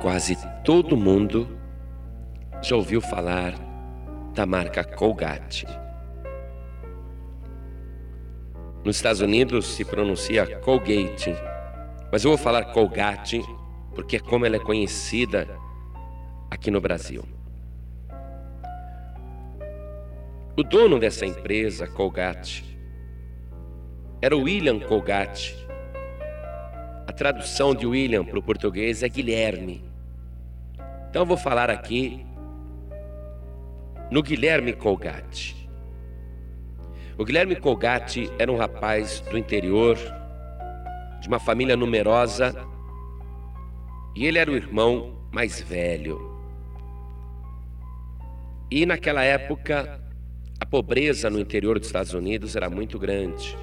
Quase 0.00 0.34
todo 0.64 0.96
mundo 0.96 1.46
já 2.62 2.74
ouviu 2.74 3.02
falar 3.02 3.52
da 4.34 4.46
marca 4.46 4.82
Colgate. 4.82 5.66
Nos 8.82 8.96
Estados 8.96 9.20
Unidos 9.20 9.66
se 9.66 9.84
pronuncia 9.84 10.58
Colgate, 10.60 11.34
mas 12.10 12.24
eu 12.24 12.30
vou 12.30 12.38
falar 12.38 12.72
Colgate 12.72 13.42
porque 13.94 14.16
é 14.16 14.20
como 14.20 14.46
ela 14.46 14.56
é 14.56 14.58
conhecida 14.58 15.46
aqui 16.50 16.70
no 16.70 16.80
Brasil. 16.80 17.22
O 20.56 20.62
dono 20.62 20.98
dessa 20.98 21.26
empresa, 21.26 21.86
Colgate, 21.86 22.64
era 24.22 24.34
William 24.34 24.80
Colgate. 24.80 25.54
A 27.06 27.12
tradução 27.12 27.74
de 27.74 27.86
William 27.86 28.24
para 28.24 28.38
o 28.38 28.42
português 28.42 29.02
é 29.02 29.08
Guilherme. 29.08 29.89
Então 31.10 31.22
eu 31.22 31.26
vou 31.26 31.36
falar 31.36 31.68
aqui 31.68 32.24
no 34.12 34.22
Guilherme 34.22 34.72
Colgate. 34.72 35.68
O 37.18 37.24
Guilherme 37.24 37.56
Colgate 37.56 38.30
era 38.38 38.50
um 38.50 38.56
rapaz 38.56 39.18
do 39.28 39.36
interior, 39.36 39.98
de 41.20 41.26
uma 41.26 41.40
família 41.40 41.76
numerosa, 41.76 42.54
e 44.14 44.24
ele 44.24 44.38
era 44.38 44.52
o 44.52 44.54
irmão 44.54 45.26
mais 45.32 45.60
velho. 45.60 46.30
E 48.70 48.86
naquela 48.86 49.24
época, 49.24 50.00
a 50.60 50.64
pobreza 50.64 51.28
no 51.28 51.40
interior 51.40 51.76
dos 51.76 51.88
Estados 51.88 52.14
Unidos 52.14 52.54
era 52.54 52.70
muito 52.70 53.00
grande. 53.00 53.58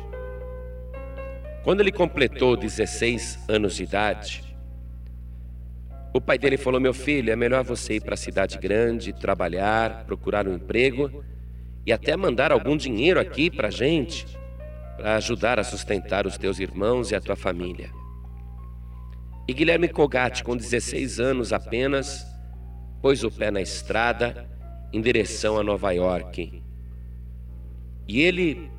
Quando 1.63 1.79
ele 1.79 1.93
completou 1.93 2.57
16 2.57 3.45
anos 3.47 3.77
de 3.77 3.83
idade, 3.83 4.43
o 6.17 6.21
pai 6.21 6.37
dele 6.37 6.57
falou: 6.57 6.79
Meu 6.79 6.93
filho, 6.93 7.31
é 7.31 7.35
melhor 7.35 7.63
você 7.63 7.95
ir 7.95 8.01
para 8.01 8.15
a 8.15 8.17
cidade 8.17 8.57
grande, 8.57 9.13
trabalhar, 9.13 10.05
procurar 10.05 10.47
um 10.47 10.55
emprego 10.55 11.23
e 11.85 11.93
até 11.93 12.17
mandar 12.17 12.51
algum 12.51 12.75
dinheiro 12.75 13.19
aqui 13.19 13.49
para 13.49 13.69
a 13.69 13.71
gente, 13.71 14.25
para 14.97 15.15
ajudar 15.15 15.59
a 15.59 15.63
sustentar 15.63 16.25
os 16.27 16.37
teus 16.37 16.59
irmãos 16.59 17.11
e 17.11 17.15
a 17.15 17.21
tua 17.21 17.35
família. 17.35 17.89
E 19.47 19.53
Guilherme 19.53 19.87
Cogatti, 19.87 20.43
com 20.43 20.57
16 20.57 21.19
anos 21.19 21.53
apenas, 21.53 22.25
pôs 23.01 23.23
o 23.23 23.31
pé 23.31 23.49
na 23.49 23.61
estrada 23.61 24.49
em 24.91 24.99
direção 24.99 25.57
a 25.57 25.63
Nova 25.63 25.91
York. 25.91 26.61
E 28.07 28.21
ele 28.21 28.69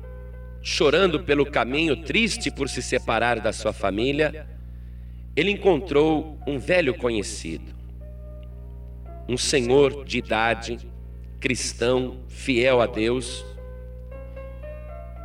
chorando 0.61 1.23
pelo 1.23 1.45
caminho, 1.45 2.03
triste 2.03 2.51
por 2.51 2.67
se 2.67 2.81
separar 2.81 3.39
da 3.39 3.53
sua 3.53 3.71
família, 3.71 4.47
ele 5.39 5.51
encontrou 5.51 6.37
um 6.45 6.59
velho 6.59 6.93
conhecido, 6.93 7.73
um 9.27 9.37
senhor 9.37 10.03
de 10.03 10.17
idade, 10.17 10.77
cristão, 11.39 12.19
fiel 12.27 12.81
a 12.81 12.85
Deus. 12.85 13.45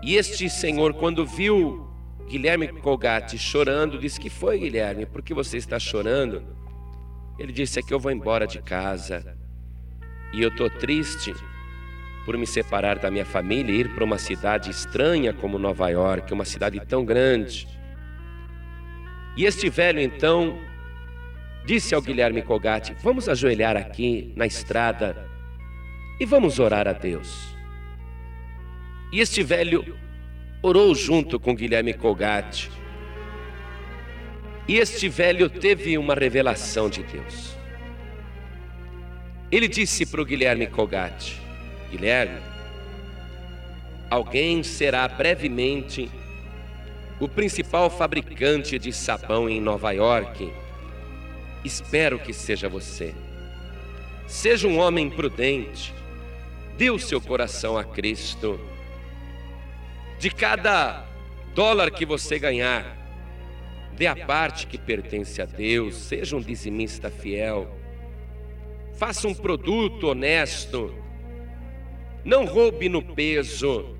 E 0.04 0.14
este 0.14 0.48
senhor, 0.48 0.94
quando 0.94 1.26
viu 1.26 1.88
Guilherme 2.28 2.68
Colgate 2.68 3.36
chorando, 3.36 3.98
disse: 3.98 4.20
Que 4.20 4.30
foi, 4.30 4.60
Guilherme? 4.60 5.04
Por 5.04 5.20
que 5.20 5.34
você 5.34 5.56
está 5.56 5.80
chorando? 5.80 6.44
Ele 7.36 7.52
disse: 7.52 7.80
É 7.80 7.82
que 7.82 7.92
eu 7.92 7.98
vou 7.98 8.12
embora 8.12 8.46
de 8.46 8.62
casa 8.62 9.36
e 10.32 10.42
eu 10.42 10.48
estou 10.48 10.70
triste 10.70 11.34
por 12.24 12.38
me 12.38 12.46
separar 12.46 13.00
da 13.00 13.10
minha 13.10 13.24
família 13.24 13.72
e 13.72 13.80
ir 13.80 13.92
para 13.92 14.04
uma 14.04 14.18
cidade 14.18 14.70
estranha 14.70 15.32
como 15.32 15.58
Nova 15.58 15.88
York, 15.88 16.32
uma 16.32 16.44
cidade 16.44 16.78
tão 16.86 17.04
grande. 17.04 17.66
E 19.36 19.44
este 19.44 19.68
velho 19.68 20.00
então 20.00 20.58
disse 21.64 21.94
ao 21.94 22.02
Guilherme 22.02 22.42
Cogatti: 22.42 22.94
Vamos 23.02 23.28
ajoelhar 23.28 23.77
aqui 23.77 24.32
na 24.36 24.46
estrada 24.46 25.28
e 26.20 26.24
vamos 26.24 26.58
orar 26.58 26.86
a 26.86 26.92
Deus. 26.92 27.55
E 29.12 29.20
este 29.20 29.42
velho 29.42 29.96
orou 30.62 30.95
junto 30.95 31.39
com 31.39 31.55
Guilherme 31.55 31.95
Cogatti. 31.95 32.70
E 34.67 34.77
este 34.77 35.08
velho 35.08 35.51
teve 35.51 35.98
uma 35.98 36.14
revelação 36.14 36.89
de 36.89 37.02
Deus. 37.02 37.55
Ele 39.51 39.68
disse 39.68 40.06
para 40.06 40.22
o 40.22 40.24
Guilherme 40.24 40.66
Cogatti: 40.66 41.40
Guilherme, 41.90 42.40
alguém 44.08 44.62
será 44.62 45.06
brevemente 45.08 46.11
o 47.20 47.29
principal 47.29 47.89
fabricante 47.89 48.79
de 48.79 48.92
sabão 48.92 49.48
em 49.48 49.61
Nova 49.61 49.92
York. 49.92 50.52
Espero 51.64 52.19
que 52.19 52.33
seja 52.33 52.69
você. 52.69 53.14
Seja 54.27 54.67
um 54.67 54.79
homem 54.79 55.08
prudente, 55.11 55.95
dê 56.77 56.91
o 56.91 56.98
seu 56.98 57.20
coração 57.20 57.77
a 57.77 57.85
Cristo. 57.85 58.58
De 60.19 60.30
cada 60.30 61.05
dólar 61.55 61.91
que 61.91 62.05
você 62.05 62.39
ganhar, 62.39 62.97
dê 63.96 64.07
a 64.07 64.17
parte 64.17 64.67
que 64.67 64.79
pertence 64.79 65.41
a 65.41 65.45
Deus, 65.45 65.95
seja 65.95 66.36
um 66.36 66.41
dizimista 66.41 67.11
fiel. 67.11 67.69
Faça 68.95 69.29
um 69.29 69.35
produto 69.35 70.08
honesto 70.08 71.05
não 72.25 72.46
roube 72.46 72.89
no 72.89 73.02
peso, 73.02 73.95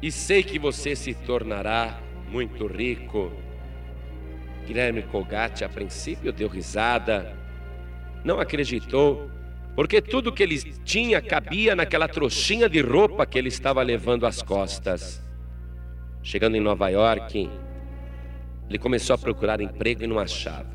e 0.00 0.12
sei 0.12 0.42
que 0.42 0.56
você 0.56 0.94
se 0.94 1.12
tornará 1.12 2.00
muito 2.34 2.66
rico. 2.66 3.30
Guilherme 4.66 5.02
Colgate, 5.02 5.64
a 5.64 5.68
princípio, 5.68 6.32
deu 6.32 6.48
risada, 6.48 7.32
não 8.24 8.40
acreditou, 8.40 9.30
porque 9.76 10.02
tudo 10.02 10.32
que 10.32 10.42
ele 10.42 10.58
tinha 10.84 11.22
cabia 11.22 11.76
naquela 11.76 12.08
trouxinha 12.08 12.68
de 12.68 12.80
roupa 12.80 13.24
que 13.24 13.38
ele 13.38 13.48
estava 13.48 13.80
levando 13.82 14.26
às 14.26 14.42
costas. 14.42 15.22
Chegando 16.24 16.56
em 16.56 16.60
Nova 16.60 16.88
York, 16.88 17.48
ele 18.68 18.78
começou 18.78 19.14
a 19.14 19.18
procurar 19.18 19.60
emprego 19.60 20.02
e 20.02 20.06
não 20.08 20.18
achava. 20.18 20.74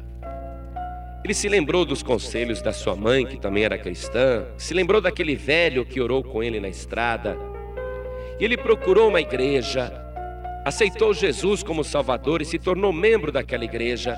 Ele 1.25 1.33
se 1.33 1.49
lembrou 1.49 1.83
dos 1.83 2.01
conselhos 2.01 2.61
da 2.61 2.71
sua 2.71 2.95
mãe, 2.95 3.25
que 3.25 3.37
também 3.37 3.65
era 3.65 3.77
cristã, 3.77 4.45
se 4.57 4.73
lembrou 4.73 5.01
daquele 5.01 5.35
velho 5.35 5.85
que 5.85 5.99
orou 5.99 6.23
com 6.23 6.41
ele 6.41 6.61
na 6.61 6.69
estrada. 6.69 7.37
E 8.39 8.45
ele 8.45 8.55
procurou 8.55 9.09
uma 9.09 9.19
igreja, 9.19 10.08
aceitou 10.65 11.13
Jesus 11.13 11.63
como 11.63 11.83
Salvador 11.83 12.41
e 12.41 12.45
se 12.45 12.59
tornou 12.59 12.91
membro 12.91 13.31
daquela 13.31 13.63
igreja, 13.63 14.17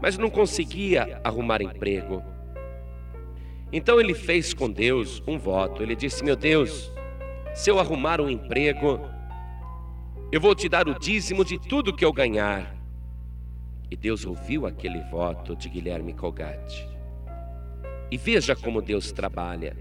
mas 0.00 0.16
não 0.16 0.30
conseguia 0.30 1.20
arrumar 1.24 1.62
emprego. 1.62 2.22
Então 3.72 4.00
ele 4.00 4.14
fez 4.14 4.54
com 4.54 4.70
Deus 4.70 5.22
um 5.26 5.38
voto. 5.38 5.82
Ele 5.82 5.94
disse: 5.94 6.24
Meu 6.24 6.36
Deus, 6.36 6.90
se 7.54 7.70
eu 7.70 7.78
arrumar 7.78 8.20
um 8.20 8.30
emprego, 8.30 9.00
eu 10.32 10.40
vou 10.40 10.54
te 10.54 10.68
dar 10.68 10.88
o 10.88 10.98
dízimo 10.98 11.44
de 11.44 11.58
tudo 11.58 11.94
que 11.94 12.04
eu 12.04 12.12
ganhar. 12.12 12.76
E 13.90 13.96
Deus 13.96 14.24
ouviu 14.24 14.66
aquele 14.66 15.00
voto 15.04 15.56
de 15.56 15.68
Guilherme 15.68 16.12
Colgate. 16.12 16.88
E 18.10 18.16
veja 18.16 18.54
como 18.54 18.82
Deus 18.82 19.12
trabalha. 19.12 19.76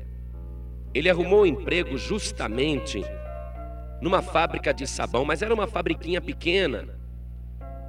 Ele 0.93 1.09
arrumou 1.09 1.41
um 1.41 1.45
emprego 1.45 1.97
justamente 1.97 3.03
numa 4.01 4.21
fábrica 4.21 4.73
de 4.73 4.85
sabão, 4.85 5.25
mas 5.25 5.41
era 5.41 5.53
uma 5.53 5.67
fabriquinha 5.67 6.21
pequena. 6.21 6.97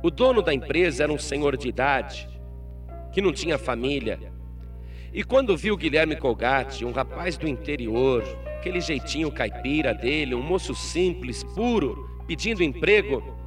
O 0.03 0.11
dono 0.11 0.43
da 0.43 0.55
empresa 0.55 1.05
era 1.05 1.13
um 1.13 1.19
senhor 1.19 1.57
de 1.57 1.69
idade, 1.69 2.29
que 3.13 3.21
não 3.21 3.33
tinha 3.33 3.59
família. 3.59 4.19
E 5.13 5.25
quando 5.25 5.57
viu 5.57 5.77
Guilherme 5.77 6.17
Colgate, 6.17 6.85
um 6.85 6.93
rapaz 6.93 7.37
do 7.37 7.49
interior, 7.49 8.23
aquele 8.59 8.81
jeitinho 8.81 9.33
caipira 9.33 9.95
dele, 9.95 10.35
um 10.35 10.43
moço 10.43 10.75
simples, 10.75 11.43
puro, 11.43 12.09
pedindo 12.27 12.63
emprego, 12.63 13.39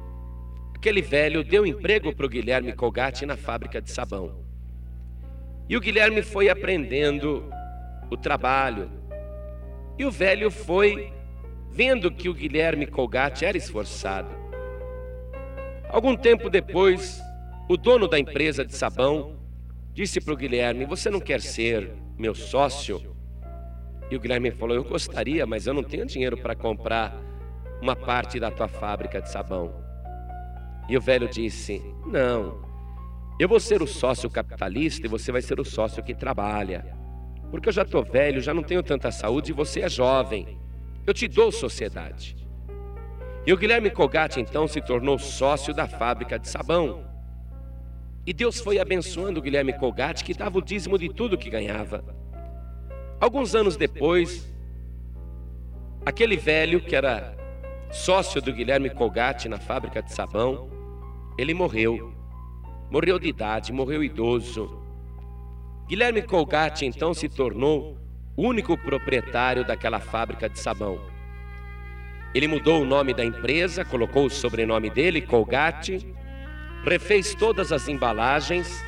Aquele 0.82 1.00
velho 1.00 1.44
deu 1.44 1.64
emprego 1.64 2.12
para 2.12 2.26
o 2.26 2.28
Guilherme 2.28 2.72
Colgate 2.72 3.24
na 3.24 3.36
fábrica 3.36 3.80
de 3.80 3.88
sabão. 3.88 4.44
E 5.68 5.76
o 5.76 5.80
Guilherme 5.80 6.22
foi 6.22 6.48
aprendendo 6.48 7.48
o 8.10 8.16
trabalho. 8.16 8.90
E 9.96 10.04
o 10.04 10.10
velho 10.10 10.50
foi 10.50 11.12
vendo 11.72 12.10
que 12.10 12.28
o 12.28 12.34
Guilherme 12.34 12.86
Colgate 12.86 13.46
era 13.46 13.56
esforçado. 13.56 14.28
Algum 15.88 16.14
tempo 16.14 16.50
depois, 16.50 17.20
o 17.68 17.76
dono 17.76 18.06
da 18.06 18.18
empresa 18.18 18.64
de 18.64 18.74
sabão 18.74 19.38
disse 19.92 20.20
para 20.20 20.34
o 20.34 20.36
Guilherme: 20.36 20.84
Você 20.84 21.08
não 21.08 21.20
quer 21.20 21.40
ser 21.40 21.90
meu 22.18 22.34
sócio? 22.34 23.16
E 24.10 24.16
o 24.16 24.20
Guilherme 24.20 24.50
falou: 24.50 24.76
Eu 24.76 24.84
gostaria, 24.84 25.46
mas 25.46 25.66
eu 25.66 25.72
não 25.72 25.82
tenho 25.82 26.06
dinheiro 26.06 26.36
para 26.36 26.54
comprar 26.54 27.18
uma 27.80 27.96
parte 27.96 28.38
da 28.38 28.50
tua 28.50 28.68
fábrica 28.68 29.20
de 29.20 29.30
sabão. 29.30 29.74
E 30.88 30.96
o 30.96 31.00
velho 31.00 31.28
disse: 31.28 31.82
Não, 32.06 32.62
eu 33.38 33.48
vou 33.48 33.58
ser 33.58 33.82
o 33.82 33.86
sócio 33.86 34.28
capitalista 34.28 35.06
e 35.06 35.10
você 35.10 35.32
vai 35.32 35.40
ser 35.40 35.58
o 35.58 35.64
sócio 35.64 36.02
que 36.02 36.14
trabalha. 36.14 36.84
Porque 37.50 37.68
eu 37.68 37.72
já 37.72 37.82
estou 37.82 38.04
velho, 38.04 38.40
já 38.40 38.52
não 38.52 38.62
tenho 38.62 38.82
tanta 38.82 39.10
saúde 39.10 39.52
e 39.52 39.54
você 39.54 39.80
é 39.80 39.88
jovem. 39.88 40.58
Eu 41.06 41.12
te 41.12 41.26
dou 41.26 41.50
sociedade. 41.50 42.36
E 43.44 43.52
o 43.52 43.56
Guilherme 43.56 43.90
Cogatti 43.90 44.40
então 44.40 44.68
se 44.68 44.80
tornou 44.80 45.18
sócio 45.18 45.74
da 45.74 45.88
fábrica 45.88 46.38
de 46.38 46.48
sabão. 46.48 47.04
E 48.24 48.32
Deus 48.32 48.60
foi 48.60 48.78
abençoando 48.78 49.40
o 49.40 49.42
Guilherme 49.42 49.72
Colgate, 49.72 50.22
que 50.22 50.32
dava 50.32 50.58
o 50.58 50.62
dízimo 50.62 50.96
de 50.96 51.08
tudo 51.08 51.36
que 51.36 51.50
ganhava. 51.50 52.04
Alguns 53.20 53.54
anos 53.54 53.76
depois, 53.76 54.48
aquele 56.06 56.36
velho 56.36 56.80
que 56.80 56.94
era 56.94 57.36
sócio 57.90 58.40
do 58.40 58.52
Guilherme 58.52 58.90
Colgate 58.90 59.48
na 59.48 59.58
fábrica 59.58 60.00
de 60.00 60.12
sabão, 60.12 60.70
ele 61.36 61.52
morreu. 61.52 62.14
Morreu 62.92 63.18
de 63.18 63.26
idade, 63.26 63.72
morreu 63.72 64.04
idoso. 64.04 64.80
Guilherme 65.88 66.22
Colgate 66.22 66.86
então 66.86 67.12
se 67.12 67.28
tornou 67.28 67.98
único 68.42 68.76
proprietário 68.76 69.64
daquela 69.64 70.00
fábrica 70.00 70.48
de 70.48 70.58
sabão. 70.58 71.00
Ele 72.34 72.48
mudou 72.48 72.82
o 72.82 72.86
nome 72.86 73.12
da 73.12 73.24
empresa, 73.24 73.84
colocou 73.84 74.26
o 74.26 74.30
sobrenome 74.30 74.90
dele, 74.90 75.20
Colgate, 75.20 76.06
refez 76.84 77.34
todas 77.34 77.70
as 77.72 77.88
embalagens, 77.88 78.82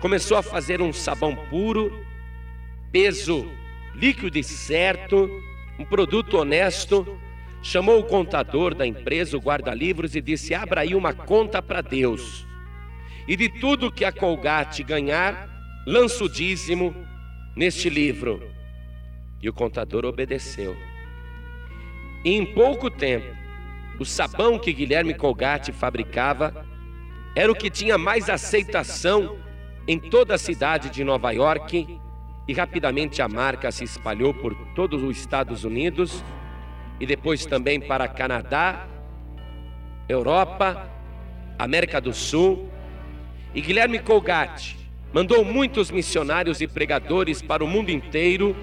começou 0.00 0.36
a 0.36 0.42
fazer 0.42 0.80
um 0.80 0.92
sabão 0.92 1.34
puro, 1.34 2.04
peso 2.92 3.50
líquido 3.94 4.38
e 4.38 4.44
certo, 4.44 5.28
um 5.78 5.84
produto 5.84 6.38
honesto. 6.38 7.18
Chamou 7.62 8.00
o 8.00 8.04
contador 8.04 8.74
da 8.74 8.86
empresa, 8.86 9.36
o 9.36 9.40
guarda-livros, 9.40 10.16
e 10.16 10.20
disse: 10.22 10.54
Abra 10.54 10.80
aí 10.80 10.94
uma 10.94 11.12
conta 11.12 11.60
para 11.60 11.82
Deus. 11.82 12.46
E 13.28 13.36
de 13.36 13.50
tudo 13.60 13.92
que 13.92 14.04
a 14.04 14.10
Colgate 14.10 14.82
ganhar, 14.82 15.48
lança 15.86 16.24
o 16.24 16.28
dízimo 16.28 16.94
neste 17.54 17.90
livro. 17.90 18.59
E 19.42 19.48
o 19.48 19.52
contador 19.52 20.04
obedeceu. 20.04 20.76
E 22.24 22.34
em 22.34 22.44
pouco 22.44 22.90
tempo, 22.90 23.34
o 23.98 24.04
sabão 24.04 24.58
que 24.58 24.72
Guilherme 24.72 25.14
Colgate 25.14 25.72
fabricava 25.72 26.66
era 27.34 27.50
o 27.50 27.54
que 27.54 27.70
tinha 27.70 27.96
mais 27.96 28.28
aceitação 28.28 29.38
em 29.86 29.98
toda 29.98 30.34
a 30.34 30.38
cidade 30.38 30.90
de 30.90 31.02
Nova 31.02 31.30
York 31.32 32.00
e 32.46 32.52
rapidamente 32.52 33.22
a 33.22 33.28
marca 33.28 33.70
se 33.70 33.84
espalhou 33.84 34.34
por 34.34 34.54
todos 34.74 35.02
os 35.02 35.18
Estados 35.18 35.64
Unidos 35.64 36.24
e 36.98 37.06
depois 37.06 37.46
também 37.46 37.80
para 37.80 38.08
Canadá, 38.08 38.88
Europa, 40.08 40.90
América 41.58 42.00
do 42.00 42.12
Sul. 42.12 42.68
E 43.54 43.60
Guilherme 43.60 43.98
Colgate 43.98 44.76
mandou 45.12 45.44
muitos 45.44 45.90
missionários 45.90 46.60
e 46.60 46.66
pregadores 46.66 47.40
para 47.40 47.64
o 47.64 47.68
mundo 47.68 47.90
inteiro 47.90 48.54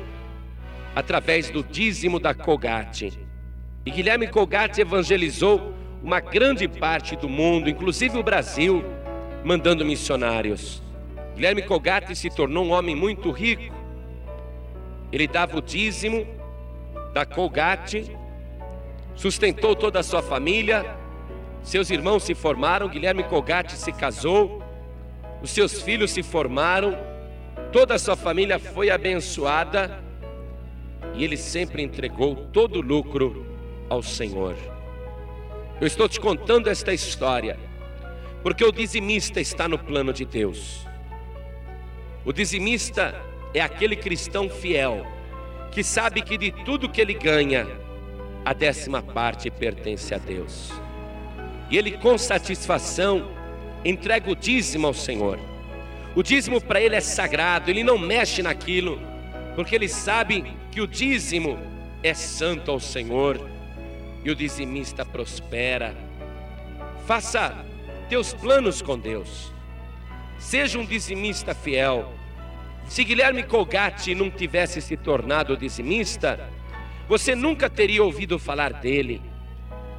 através 0.98 1.52
do 1.52 1.64
dízimo 1.64 2.20
da 2.20 2.34
Colgate. 2.34 3.20
E 3.86 3.92
Guilherme 3.92 4.28
Colgate 4.28 4.82
evangelizou 4.82 5.72
uma 6.02 6.20
grande 6.20 6.68
parte 6.68 7.16
do 7.16 7.30
mundo, 7.30 7.70
inclusive 7.70 8.18
o 8.18 8.24
Brasil, 8.24 8.84
mandando 9.44 9.86
missionários. 9.86 10.82
Guilherme 11.36 11.62
Colgate 11.62 12.16
se 12.16 12.32
tornou 12.32 12.66
um 12.66 12.72
homem 12.72 12.96
muito 12.96 13.30
rico. 13.30 13.76
Ele 15.12 15.28
dava 15.28 15.60
o 15.60 15.62
dízimo 15.62 16.26
da 17.14 17.28
Colgate, 17.28 18.18
sustentou 19.14 19.76
toda 19.76 20.00
a 20.00 20.04
sua 20.04 20.24
família, 20.24 20.84
seus 21.62 21.92
irmãos 21.92 22.24
se 22.24 22.34
formaram, 22.34 22.90
Guilherme 22.90 23.24
Colgate 23.24 23.74
se 23.74 23.92
casou, 23.92 24.64
os 25.44 25.52
seus 25.52 25.80
filhos 25.80 26.10
se 26.10 26.24
formaram, 26.24 26.98
toda 27.72 27.94
a 27.94 28.00
sua 28.00 28.16
família 28.16 28.58
foi 28.58 28.90
abençoada 28.90 30.07
e 31.14 31.24
ele 31.24 31.38
sempre 31.38 31.82
entregou 31.82 32.36
todo 32.52 32.78
o 32.78 32.82
lucro 32.82 33.46
ao 33.90 34.02
Senhor. 34.04 34.56
Eu 35.80 35.88
estou 35.88 36.08
te 36.10 36.20
contando 36.20 36.70
esta 36.70 36.94
história 36.94 37.58
porque 38.44 38.64
o 38.64 38.72
dizimista 38.72 39.40
está 39.40 39.68
no 39.68 39.78
plano 39.78 40.14
de 40.14 40.26
Deus. 40.26 40.86
O 42.24 42.32
dizimista 42.32 43.16
é 43.54 43.62
aquele 43.62 43.96
cristão 43.96 44.50
fiel 44.50 45.06
que 45.72 45.84
sabe 45.84 46.22
que 46.22 46.38
de 46.38 46.52
tudo 46.64 46.90
que 46.90 47.02
ele 47.02 47.14
ganha, 47.14 47.68
a 48.44 48.54
décima 48.54 49.02
parte 49.02 49.52
pertence 49.52 50.14
a 50.14 50.18
Deus. 50.18 50.72
E 51.70 51.78
ele, 51.78 51.92
com 51.92 52.18
satisfação, 52.18 53.30
entrega 53.84 54.32
o 54.32 54.36
dízimo 54.36 54.88
ao 54.88 54.94
Senhor. 54.94 55.40
O 56.16 56.24
dízimo 56.24 56.62
para 56.62 56.82
ele 56.82 56.96
é 56.96 57.02
sagrado, 57.02 57.70
ele 57.70 57.84
não 57.84 57.98
mexe 57.98 58.42
naquilo, 58.42 59.00
porque 59.56 59.76
ele 59.76 59.88
sabe 59.88 60.46
que 60.78 60.82
o 60.82 60.86
dízimo 60.86 61.58
é 62.04 62.14
santo 62.14 62.70
ao 62.70 62.80
Senhor 62.80 63.50
e 64.24 64.30
o 64.30 64.36
dizimista 64.36 65.04
prospera. 65.04 65.96
Faça 67.08 67.66
teus 68.08 68.32
planos 68.32 68.80
com 68.80 68.96
Deus. 68.96 69.52
Seja 70.38 70.78
um 70.78 70.86
dizimista 70.86 71.56
fiel. 71.56 72.14
Se 72.86 73.04
Guilherme 73.04 73.42
Colgate 73.42 74.14
não 74.14 74.30
tivesse 74.30 74.80
se 74.80 74.96
tornado 74.96 75.58
dizimista, 75.58 76.48
você 77.10 77.34
nunca 77.34 77.72
teria 77.72 78.04
ouvido 78.04 78.38
falar 78.38 78.72
dele. 78.72 79.20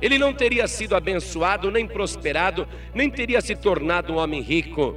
Ele 0.00 0.16
não 0.16 0.32
teria 0.32 0.68
sido 0.68 0.94
abençoado, 0.94 1.72
nem 1.72 1.88
prosperado, 1.88 2.68
nem 2.94 3.10
teria 3.10 3.40
se 3.40 3.56
tornado 3.56 4.12
um 4.12 4.18
homem 4.18 4.40
rico. 4.40 4.94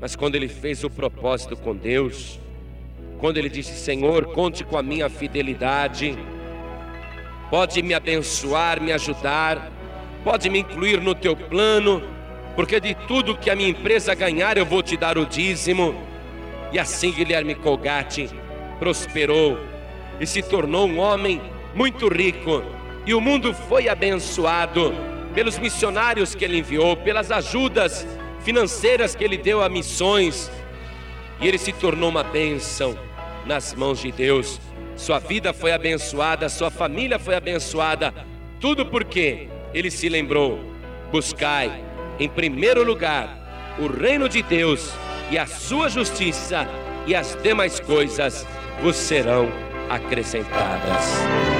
Mas 0.00 0.14
quando 0.14 0.36
ele 0.36 0.46
fez 0.46 0.84
o 0.84 0.88
propósito 0.88 1.56
com 1.56 1.74
Deus, 1.74 2.39
quando 3.20 3.36
ele 3.36 3.48
disse: 3.48 3.78
Senhor, 3.78 4.26
conte 4.32 4.64
com 4.64 4.76
a 4.76 4.82
minha 4.82 5.08
fidelidade. 5.08 6.18
Pode 7.50 7.82
me 7.82 7.94
abençoar, 7.94 8.80
me 8.80 8.92
ajudar, 8.92 9.70
pode 10.24 10.48
me 10.48 10.60
incluir 10.60 11.00
no 11.00 11.14
teu 11.14 11.36
plano, 11.36 12.02
porque 12.56 12.80
de 12.80 12.94
tudo 12.94 13.36
que 13.36 13.50
a 13.50 13.56
minha 13.56 13.68
empresa 13.68 14.14
ganhar 14.14 14.56
eu 14.56 14.64
vou 14.64 14.82
te 14.82 14.96
dar 14.96 15.18
o 15.18 15.26
dízimo. 15.26 15.94
E 16.72 16.78
assim 16.78 17.12
Guilherme 17.12 17.54
Colgate 17.54 18.30
prosperou 18.78 19.58
e 20.20 20.26
se 20.26 20.42
tornou 20.42 20.86
um 20.86 20.98
homem 20.98 21.40
muito 21.74 22.08
rico, 22.08 22.62
e 23.04 23.14
o 23.14 23.20
mundo 23.20 23.52
foi 23.52 23.88
abençoado 23.88 24.94
pelos 25.34 25.58
missionários 25.58 26.34
que 26.34 26.44
ele 26.44 26.58
enviou, 26.58 26.96
pelas 26.96 27.30
ajudas 27.30 28.06
financeiras 28.44 29.14
que 29.14 29.24
ele 29.24 29.36
deu 29.36 29.62
a 29.62 29.68
missões, 29.68 30.50
e 31.40 31.48
ele 31.48 31.58
se 31.58 31.72
tornou 31.72 32.08
uma 32.08 32.22
bênção 32.22 33.09
nas 33.46 33.74
mãos 33.74 34.00
de 34.00 34.12
Deus. 34.12 34.60
Sua 34.96 35.18
vida 35.18 35.52
foi 35.52 35.72
abençoada, 35.72 36.48
sua 36.48 36.70
família 36.70 37.18
foi 37.18 37.34
abençoada, 37.34 38.12
tudo 38.60 38.84
porque 38.84 39.48
ele 39.72 39.90
se 39.90 40.08
lembrou: 40.08 40.60
buscai 41.10 41.82
em 42.18 42.28
primeiro 42.28 42.84
lugar 42.84 43.76
o 43.78 43.86
reino 43.86 44.28
de 44.28 44.42
Deus 44.42 44.92
e 45.30 45.38
a 45.38 45.46
sua 45.46 45.88
justiça, 45.88 46.68
e 47.06 47.14
as 47.14 47.36
demais 47.42 47.80
coisas 47.80 48.46
vos 48.82 48.96
serão 48.96 49.48
acrescentadas. 49.88 51.59